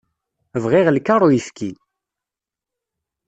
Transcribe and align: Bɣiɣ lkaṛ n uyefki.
Bɣiɣ 0.63 0.87
lkaṛ 0.95 1.21
n 1.23 1.25
uyefki. 1.25 1.71